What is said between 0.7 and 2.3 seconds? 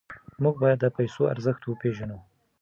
د پیسو ارزښت وپېژنو.